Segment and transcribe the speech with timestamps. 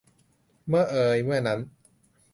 [0.67, 1.59] เมื่อเอยเมื่อนั้น